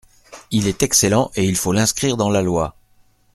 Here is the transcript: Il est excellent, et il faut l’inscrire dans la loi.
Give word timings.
Il 0.49 0.67
est 0.67 0.81
excellent, 0.81 1.29
et 1.35 1.43
il 1.45 1.55
faut 1.55 1.73
l’inscrire 1.73 2.17
dans 2.17 2.31
la 2.31 2.41
loi. 2.41 2.75